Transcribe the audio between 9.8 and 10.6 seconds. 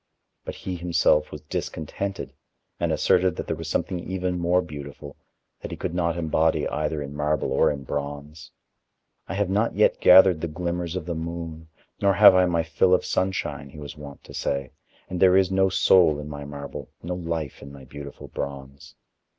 gathered the